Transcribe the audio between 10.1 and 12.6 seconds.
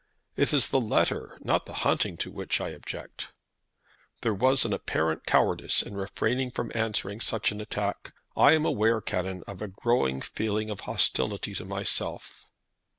feeling of hostility to myself."